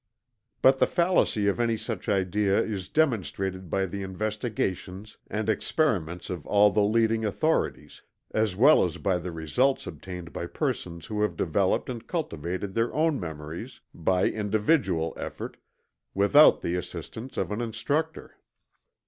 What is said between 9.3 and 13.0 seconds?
results obtained by persons who have developed and cultivated their